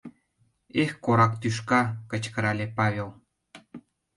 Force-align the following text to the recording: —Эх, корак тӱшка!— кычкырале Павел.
—Эх, 0.81 0.91
корак 1.05 1.33
тӱшка!— 1.41 1.81
кычкырале 2.11 2.67
Павел. 2.77 3.09